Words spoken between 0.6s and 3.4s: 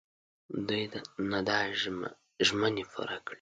دوی نه دا ژمني پوره کړي.